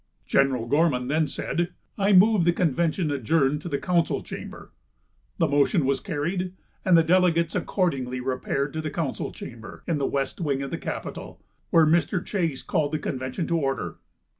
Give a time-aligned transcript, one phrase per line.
[0.25, 4.71] General Gorman then said: "I move the convention adjourn to the council chamber."
[5.37, 10.07] The motion was carried, and the delegates accordingly repaired to the council chamber, in the
[10.07, 12.25] west wing of the capitol, where Mr.
[12.25, 13.97] Chase called the convention to order.